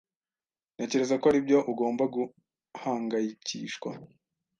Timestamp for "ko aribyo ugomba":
1.21-2.03